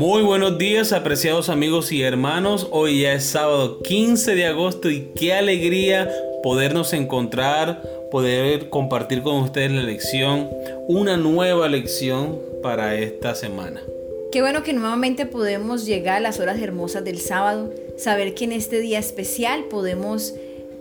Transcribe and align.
Muy 0.00 0.22
buenos 0.22 0.56
días, 0.56 0.94
apreciados 0.94 1.50
amigos 1.50 1.92
y 1.92 2.00
hermanos. 2.00 2.68
Hoy 2.70 3.02
ya 3.02 3.12
es 3.12 3.24
sábado 3.24 3.82
15 3.82 4.34
de 4.34 4.46
agosto 4.46 4.88
y 4.88 5.10
qué 5.14 5.34
alegría 5.34 6.10
podernos 6.42 6.94
encontrar, 6.94 7.82
poder 8.10 8.70
compartir 8.70 9.20
con 9.20 9.42
ustedes 9.42 9.70
la 9.70 9.82
lección, 9.82 10.48
una 10.88 11.18
nueva 11.18 11.68
lección 11.68 12.40
para 12.62 12.94
esta 12.94 13.34
semana. 13.34 13.82
Qué 14.32 14.40
bueno 14.40 14.62
que 14.62 14.72
nuevamente 14.72 15.26
podemos 15.26 15.84
llegar 15.84 16.16
a 16.16 16.20
las 16.20 16.40
horas 16.40 16.62
hermosas 16.62 17.04
del 17.04 17.18
sábado, 17.18 17.70
saber 17.98 18.32
que 18.32 18.44
en 18.44 18.52
este 18.52 18.80
día 18.80 18.98
especial 18.98 19.64
podemos 19.64 20.32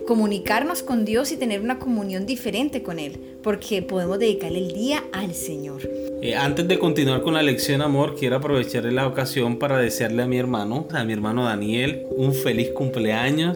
comunicarnos 0.10 0.82
con 0.82 1.06
Dios 1.06 1.32
y 1.32 1.38
tener 1.38 1.62
una 1.62 1.78
comunión 1.78 2.26
diferente 2.26 2.82
con 2.82 2.98
Él, 2.98 3.38
porque 3.44 3.84
podemos 3.84 4.18
dedicarle 4.18 4.58
el 4.58 4.74
día 4.74 5.04
al 5.14 5.36
Señor. 5.36 5.88
Eh, 6.24 6.34
antes 6.34 6.68
de 6.68 6.80
continuar 6.80 7.22
con 7.22 7.36
la 7.36 7.44
lección, 7.44 7.84
amor, 7.84 8.16
quiero 8.18 8.38
aprovechar 8.38 8.86
la 8.86 9.06
ocasión 9.06 9.60
para 9.60 9.78
desearle 9.78 10.24
a 10.24 10.26
mi 10.26 10.40
hermano, 10.40 10.88
a 10.92 11.04
mi 11.04 11.14
hermano 11.14 11.44
Daniel, 11.44 12.08
un 12.10 12.34
feliz 12.34 12.72
cumpleaños. 12.72 13.56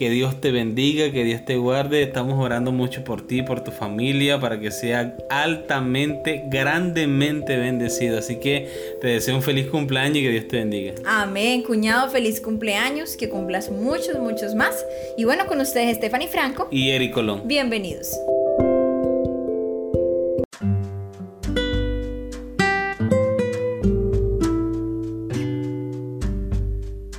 Que 0.00 0.08
Dios 0.08 0.40
te 0.40 0.50
bendiga, 0.50 1.12
que 1.12 1.24
Dios 1.24 1.44
te 1.44 1.58
guarde. 1.58 2.02
Estamos 2.02 2.42
orando 2.42 2.72
mucho 2.72 3.04
por 3.04 3.26
ti, 3.26 3.42
por 3.42 3.62
tu 3.62 3.70
familia, 3.70 4.40
para 4.40 4.58
que 4.58 4.70
sea 4.70 5.14
altamente, 5.28 6.44
grandemente 6.46 7.58
bendecido. 7.58 8.18
Así 8.18 8.40
que 8.40 8.96
te 9.02 9.08
deseo 9.08 9.36
un 9.36 9.42
feliz 9.42 9.66
cumpleaños 9.66 10.16
y 10.16 10.22
que 10.22 10.30
Dios 10.30 10.48
te 10.48 10.56
bendiga. 10.56 10.94
Amén, 11.04 11.62
cuñado, 11.62 12.08
feliz 12.08 12.40
cumpleaños, 12.40 13.14
que 13.14 13.28
cumplas 13.28 13.70
muchos, 13.70 14.18
muchos 14.18 14.54
más. 14.54 14.86
Y 15.18 15.24
bueno, 15.24 15.46
con 15.46 15.60
ustedes 15.60 15.98
Stephanie 15.98 16.28
Franco 16.28 16.66
y 16.70 16.88
Eric 16.88 17.12
Colón. 17.12 17.42
Bienvenidos. 17.44 18.18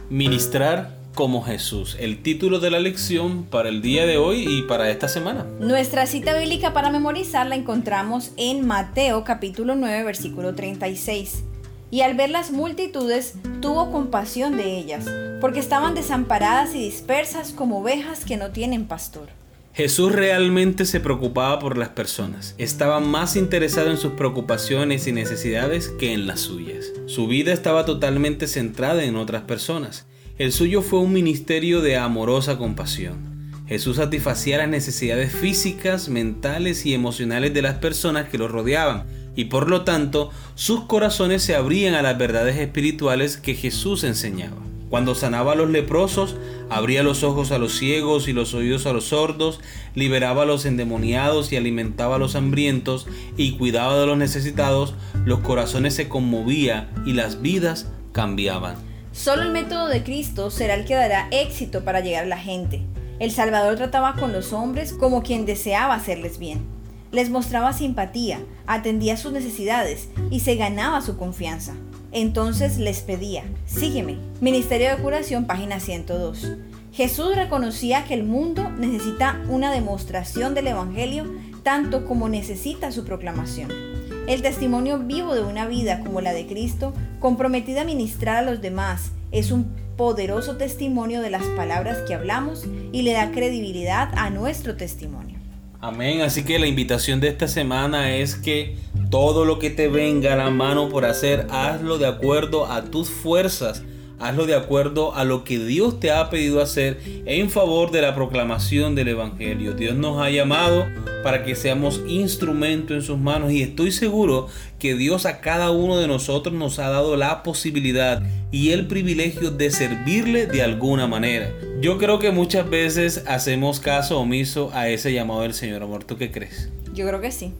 Ministrar 0.09 1.00
como 1.21 1.43
Jesús, 1.43 1.97
el 1.99 2.23
título 2.23 2.59
de 2.59 2.71
la 2.71 2.79
lección 2.79 3.43
para 3.43 3.69
el 3.69 3.83
día 3.83 4.07
de 4.07 4.17
hoy 4.17 4.43
y 4.49 4.63
para 4.63 4.89
esta 4.89 5.07
semana. 5.07 5.45
Nuestra 5.59 6.07
cita 6.07 6.35
bíblica 6.35 6.73
para 6.73 6.89
memorizar 6.89 7.45
la 7.45 7.53
encontramos 7.53 8.31
en 8.37 8.65
Mateo 8.65 9.23
capítulo 9.23 9.75
9 9.75 10.03
versículo 10.03 10.55
36. 10.55 11.43
Y 11.91 12.01
al 12.01 12.15
ver 12.15 12.31
las 12.31 12.49
multitudes, 12.49 13.35
tuvo 13.61 13.91
compasión 13.91 14.57
de 14.57 14.79
ellas, 14.79 15.05
porque 15.39 15.59
estaban 15.59 15.93
desamparadas 15.93 16.73
y 16.73 16.79
dispersas 16.79 17.51
como 17.51 17.81
ovejas 17.81 18.25
que 18.25 18.37
no 18.37 18.49
tienen 18.49 18.87
pastor. 18.87 19.29
Jesús 19.73 20.11
realmente 20.11 20.85
se 20.85 21.01
preocupaba 21.01 21.59
por 21.59 21.77
las 21.77 21.89
personas. 21.89 22.55
Estaba 22.57 22.99
más 22.99 23.35
interesado 23.35 23.91
en 23.91 23.97
sus 23.97 24.13
preocupaciones 24.13 25.05
y 25.05 25.11
necesidades 25.11 25.89
que 25.99 26.13
en 26.13 26.25
las 26.25 26.39
suyas. 26.39 26.87
Su 27.05 27.27
vida 27.27 27.53
estaba 27.53 27.85
totalmente 27.85 28.47
centrada 28.47 29.03
en 29.03 29.15
otras 29.15 29.43
personas. 29.43 30.07
El 30.37 30.51
suyo 30.51 30.81
fue 30.81 30.99
un 30.99 31.13
ministerio 31.13 31.81
de 31.81 31.97
amorosa 31.97 32.57
compasión. 32.57 33.31
Jesús 33.67 33.97
satisfacía 33.97 34.57
las 34.57 34.69
necesidades 34.69 35.31
físicas, 35.31 36.09
mentales 36.09 36.85
y 36.85 36.93
emocionales 36.93 37.53
de 37.53 37.61
las 37.61 37.75
personas 37.75 38.27
que 38.27 38.37
lo 38.37 38.47
rodeaban, 38.47 39.05
y 39.35 39.45
por 39.45 39.69
lo 39.69 39.83
tanto 39.83 40.29
sus 40.55 40.85
corazones 40.85 41.43
se 41.43 41.55
abrían 41.55 41.95
a 41.95 42.01
las 42.01 42.17
verdades 42.17 42.57
espirituales 42.57 43.37
que 43.37 43.55
Jesús 43.55 44.03
enseñaba. 44.03 44.57
Cuando 44.89 45.15
sanaba 45.15 45.53
a 45.53 45.55
los 45.55 45.69
leprosos, 45.69 46.35
abría 46.69 47.01
los 47.01 47.23
ojos 47.23 47.51
a 47.51 47.57
los 47.57 47.77
ciegos 47.77 48.27
y 48.27 48.33
los 48.33 48.53
oídos 48.53 48.85
a 48.85 48.93
los 48.93 49.05
sordos, 49.05 49.61
liberaba 49.95 50.43
a 50.43 50.45
los 50.45 50.65
endemoniados 50.65 51.53
y 51.53 51.55
alimentaba 51.55 52.15
a 52.15 52.19
los 52.19 52.35
hambrientos 52.35 53.07
y 53.37 53.53
cuidaba 53.53 53.97
de 53.97 54.05
los 54.05 54.17
necesitados, 54.17 54.95
los 55.23 55.39
corazones 55.39 55.93
se 55.93 56.09
conmovían 56.09 56.89
y 57.05 57.13
las 57.13 57.41
vidas 57.41 57.89
cambiaban. 58.11 58.90
Solo 59.11 59.41
el 59.41 59.51
método 59.51 59.87
de 59.87 60.03
Cristo 60.03 60.49
será 60.51 60.73
el 60.73 60.85
que 60.85 60.95
dará 60.95 61.27
éxito 61.31 61.83
para 61.83 61.99
llegar 61.99 62.23
a 62.23 62.27
la 62.27 62.37
gente. 62.37 62.81
El 63.19 63.31
Salvador 63.31 63.75
trataba 63.75 64.15
con 64.15 64.31
los 64.31 64.53
hombres 64.53 64.93
como 64.93 65.21
quien 65.21 65.45
deseaba 65.45 65.93
hacerles 65.93 66.39
bien. 66.39 66.65
Les 67.11 67.29
mostraba 67.29 67.73
simpatía, 67.73 68.39
atendía 68.67 69.17
sus 69.17 69.33
necesidades 69.33 70.07
y 70.29 70.39
se 70.39 70.55
ganaba 70.55 71.01
su 71.01 71.17
confianza. 71.17 71.73
Entonces 72.13 72.77
les 72.77 73.01
pedía, 73.01 73.43
sígueme. 73.65 74.17
Ministerio 74.39 74.89
de 74.89 75.03
Curación, 75.03 75.45
página 75.45 75.81
102. 75.81 76.53
Jesús 76.93 77.35
reconocía 77.35 78.05
que 78.05 78.13
el 78.13 78.23
mundo 78.23 78.69
necesita 78.69 79.41
una 79.49 79.73
demostración 79.73 80.55
del 80.55 80.67
Evangelio 80.67 81.25
tanto 81.63 82.05
como 82.05 82.29
necesita 82.29 82.91
su 82.91 83.03
proclamación. 83.03 83.90
El 84.27 84.41
testimonio 84.41 84.99
vivo 84.99 85.33
de 85.33 85.41
una 85.41 85.67
vida 85.67 85.99
como 85.99 86.21
la 86.21 86.33
de 86.33 86.45
Cristo, 86.45 86.93
comprometida 87.19 87.81
a 87.81 87.85
ministrar 87.85 88.37
a 88.37 88.41
los 88.43 88.61
demás, 88.61 89.11
es 89.31 89.51
un 89.51 89.65
poderoso 89.97 90.57
testimonio 90.57 91.21
de 91.21 91.29
las 91.29 91.43
palabras 91.55 91.97
que 92.07 92.13
hablamos 92.13 92.65
y 92.91 93.01
le 93.01 93.13
da 93.13 93.31
credibilidad 93.31 94.09
a 94.15 94.29
nuestro 94.29 94.75
testimonio. 94.75 95.39
Amén, 95.79 96.21
así 96.21 96.43
que 96.43 96.59
la 96.59 96.67
invitación 96.67 97.19
de 97.19 97.29
esta 97.29 97.47
semana 97.47 98.15
es 98.15 98.35
que 98.35 98.77
todo 99.09 99.45
lo 99.45 99.57
que 99.57 99.71
te 99.71 99.87
venga 99.87 100.33
a 100.33 100.37
la 100.37 100.51
mano 100.51 100.89
por 100.89 101.05
hacer, 101.05 101.47
hazlo 101.49 101.97
de 101.97 102.07
acuerdo 102.07 102.67
a 102.67 102.83
tus 102.83 103.09
fuerzas 103.09 103.83
hazlo 104.21 104.45
de 104.45 104.55
acuerdo 104.55 105.15
a 105.15 105.23
lo 105.23 105.43
que 105.43 105.59
Dios 105.59 105.99
te 105.99 106.11
ha 106.11 106.29
pedido 106.29 106.61
hacer 106.61 106.99
en 107.25 107.49
favor 107.49 107.91
de 107.91 108.01
la 108.01 108.15
proclamación 108.15 108.95
del 108.95 109.09
Evangelio. 109.09 109.73
Dios 109.73 109.95
nos 109.95 110.21
ha 110.21 110.29
llamado 110.29 110.85
para 111.23 111.43
que 111.43 111.55
seamos 111.55 112.01
instrumento 112.07 112.93
en 112.93 113.01
sus 113.01 113.17
manos 113.17 113.51
y 113.51 113.61
estoy 113.61 113.91
seguro 113.91 114.47
que 114.79 114.95
Dios 114.95 115.25
a 115.25 115.41
cada 115.41 115.71
uno 115.71 115.97
de 115.97 116.07
nosotros 116.07 116.53
nos 116.53 116.79
ha 116.79 116.89
dado 116.89 117.15
la 117.15 117.43
posibilidad 117.43 118.23
y 118.51 118.71
el 118.71 118.87
privilegio 118.87 119.51
de 119.51 119.71
servirle 119.71 120.47
de 120.47 120.61
alguna 120.61 121.07
manera. 121.07 121.51
Yo 121.81 121.97
creo 121.97 122.19
que 122.19 122.31
muchas 122.31 122.69
veces 122.69 123.23
hacemos 123.27 123.79
caso 123.79 124.19
omiso 124.19 124.71
a 124.73 124.89
ese 124.89 125.13
llamado 125.13 125.41
del 125.41 125.53
Señor. 125.53 125.83
Amor, 125.83 126.03
¿tú 126.03 126.17
qué 126.17 126.31
crees? 126.31 126.69
Yo 126.93 127.07
creo 127.07 127.21
que 127.21 127.31
sí. 127.31 127.53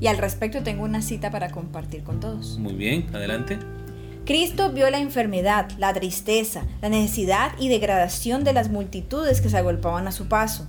Y 0.00 0.08
al 0.08 0.18
respecto 0.18 0.62
tengo 0.62 0.84
una 0.84 1.00
cita 1.00 1.30
para 1.30 1.50
compartir 1.50 2.02
con 2.02 2.20
todos. 2.20 2.58
Muy 2.58 2.74
bien, 2.74 3.06
adelante. 3.14 3.58
Cristo 4.26 4.72
vio 4.72 4.90
la 4.90 4.98
enfermedad, 4.98 5.70
la 5.78 5.94
tristeza, 5.94 6.64
la 6.82 6.88
necesidad 6.88 7.52
y 7.60 7.68
degradación 7.68 8.42
de 8.42 8.52
las 8.52 8.68
multitudes 8.70 9.40
que 9.40 9.48
se 9.48 9.56
agolpaban 9.56 10.08
a 10.08 10.10
su 10.10 10.26
paso. 10.26 10.66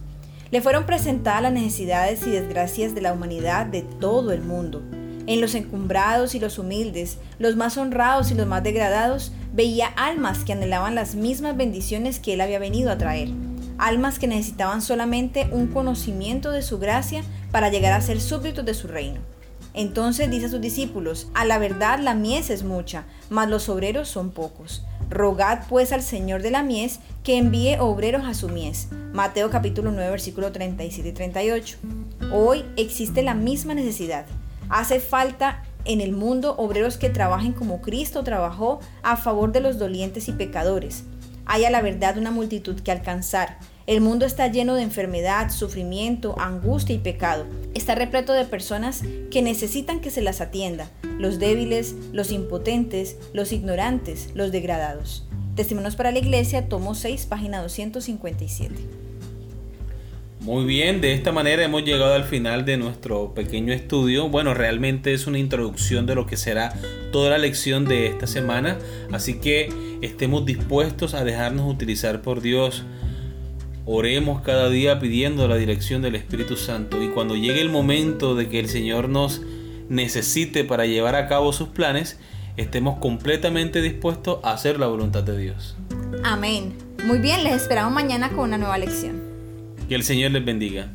Le 0.51 0.62
fueron 0.62 0.85
presentadas 0.85 1.41
las 1.41 1.53
necesidades 1.53 2.28
y 2.28 2.29
desgracias 2.29 2.94
de 2.94 3.01
la 3.01 3.13
humanidad 3.13 3.66
de 3.66 3.81
todo 3.81 4.31
el 4.31 4.41
mundo. 4.44 4.84
En 5.25 5.41
los 5.41 5.56
encumbrados 5.56 6.35
y 6.35 6.40
los 6.40 6.59
humildes, 6.59 7.17
los 7.40 7.56
más 7.56 7.79
honrados 7.79 8.29
y 8.29 8.35
los 8.35 8.46
más 8.46 8.62
degradados, 8.62 9.31
veía 9.53 9.88
almas 9.88 10.44
que 10.44 10.53
anhelaban 10.53 10.94
las 10.94 11.16
mismas 11.16 11.57
bendiciones 11.57 12.19
que 12.19 12.35
él 12.35 12.41
había 12.41 12.59
venido 12.59 12.91
a 12.91 13.00
traer. 13.00 13.29
Almas 13.79 14.19
que 14.19 14.28
necesitaban 14.28 14.84
solamente 14.84 15.50
un 15.51 15.66
conocimiento 15.66 16.51
de 16.51 16.62
su 16.62 16.78
gracia 16.78 17.23
para 17.51 17.69
llegar 17.69 17.94
a 17.94 18.01
ser 18.01 18.22
súbditos 18.22 18.63
de 18.66 18.75
su 18.75 18.88
reino. 18.88 19.19
Entonces 19.78 20.32
dice 20.32 20.48
a 20.48 20.50
sus 20.50 20.60
discípulos, 20.60 21.28
a 21.36 21.46
la 21.46 21.60
verdad 21.60 22.00
la 22.00 22.16
mies 22.16 22.50
es 22.50 22.64
mucha, 22.64 23.06
mas 23.30 23.48
los 23.48 23.70
obreros 23.70 24.08
son 24.08 24.32
pocos. 24.32 24.84
Rogad 25.08 25.68
pues 25.70 25.94
al 25.94 26.02
Señor 26.02 26.42
de 26.42 26.50
la 26.50 26.64
mies 26.64 27.00
que 27.24 27.38
envíe 27.38 27.78
obreros 27.80 28.26
a 28.26 28.34
su 28.34 28.50
mies. 28.50 28.90
Mateo 29.14 29.52
capítulo 29.52 29.92
9 29.92 30.10
versículo 30.10 30.52
37 30.52 31.10
y 31.10 31.12
38. 31.12 31.78
Hoy 32.34 32.66
existe 32.76 33.22
la 33.22 33.36
misma 33.36 33.76
necesidad. 33.76 34.26
Hace 34.68 35.00
falta 35.00 35.64
en 35.86 36.02
el 36.02 36.12
mundo 36.12 36.56
obreros 36.58 36.98
que 36.98 37.12
trabajen 37.12 37.54
como 37.54 37.80
Cristo 37.80 38.24
trabajó 38.24 38.80
a 39.04 39.16
favor 39.16 39.52
de 39.52 39.62
los 39.62 39.78
dolientes 39.78 40.28
y 40.28 40.32
pecadores. 40.32 41.04
Hay 41.46 41.66
a 41.66 41.70
la 41.70 41.84
verdad 41.84 42.18
una 42.18 42.32
multitud 42.32 42.82
que 42.82 42.92
alcanzar 42.92 43.59
el 43.88 44.02
mundo 44.02 44.25
está 44.25 44.50
lleno 44.50 44.75
de 44.75 44.81
enfermedad, 44.84 45.50
sufrimiento, 45.50 46.36
angustia 46.40 46.94
y 46.94 47.00
pecado. 47.00 47.46
Está 47.74 47.96
repleto 47.96 48.34
de 48.34 48.44
personas 48.44 49.02
que 49.31 49.42
necesitan 49.42 50.02
que 50.02 50.11
se 50.11 50.22
las 50.22 50.41
atienda, 50.41 50.91
los 51.17 51.40
débiles, 51.40 51.96
los 52.11 52.32
impotentes, 52.32 53.17
los 53.32 53.53
ignorantes, 53.53 54.32
los 54.35 54.52
degradados. 54.52 55.26
Testimonios 55.56 55.96
para 55.96 56.11
la 56.11 56.20
Iglesia, 56.20 56.67
tomo 56.67 56.96
6, 56.96 57.28
página 57.28 57.61
257. 57.61 58.76
Muy 60.41 60.66
bien, 60.66 61.00
de 61.00 61.14
esta 61.14 61.32
manera 61.32 61.64
hemos 61.64 61.85
llegado 61.85 62.14
al 62.14 62.26
final 62.26 62.66
de 62.66 62.76
nuestro 62.76 63.34
pequeño 63.34 63.72
estudio. 63.72 64.28
Bueno, 64.28 64.53
realmente 64.53 65.14
es 65.14 65.28
una 65.28 65.40
introducción 65.40 66.06
de 66.06 66.16
lo 66.16 66.26
que 66.26 66.35
será 66.35 66.73
toda 67.14 67.29
la 67.29 67.38
lección 67.38 67.85
de 67.85 68.08
esta 68.08 68.28
semana, 68.28 68.78
así 69.14 69.35
que 69.35 69.70
estemos 70.02 70.46
dispuestos 70.46 71.14
a 71.14 71.23
dejarnos 71.23 71.73
utilizar 71.73 72.22
por 72.22 72.41
Dios 72.41 72.84
Oremos 73.89 74.41
cada 74.41 74.67
día 74.67 74.99
pidiendo 74.99 75.47
la 75.47 75.55
dirección 75.55 76.01
del 76.01 76.16
Espíritu 76.16 76.57
Santo 76.57 77.01
y 77.01 77.07
cuando 77.07 77.37
llegue 77.37 77.61
el 77.61 77.69
momento 77.69 78.35
de 78.35 78.49
que 78.49 78.59
el 78.59 78.67
Señor 78.67 79.07
nos 79.07 79.41
necesite 79.87 80.66
para 80.66 80.85
llevar 80.85 81.16
a 81.16 81.29
cabo 81.29 81.53
sus 81.53 81.69
planes, 81.69 82.19
estemos 82.57 82.99
completamente 82.99 83.81
dispuestos 83.81 84.39
a 84.43 84.51
hacer 84.51 84.78
la 84.78 84.87
voluntad 84.87 85.23
de 85.23 85.37
Dios. 85.37 85.78
Amén. 86.25 86.73
Muy 87.05 87.19
bien, 87.19 87.45
les 87.45 87.53
esperamos 87.53 87.93
mañana 87.93 88.28
con 88.28 88.39
una 88.39 88.57
nueva 88.57 88.78
lección. 88.78 89.22
Que 89.87 89.95
el 89.95 90.03
Señor 90.03 90.31
les 90.31 90.43
bendiga. 90.43 90.89